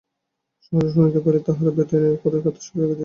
[0.63, 2.99] সহসা শুনিতে পাইলেন, তাঁহার বাতায়নের নীচে হইতে কে কাতরস্বরে ডাকিতেছে, মহারাজ!